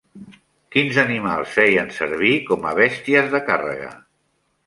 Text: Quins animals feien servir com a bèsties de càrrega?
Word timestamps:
Quins 0.75 0.95
animals 1.01 1.51
feien 1.57 1.91
servir 1.99 2.33
com 2.49 2.65
a 2.69 2.73
bèsties 2.81 3.31
de 3.35 3.45
càrrega? 3.51 3.93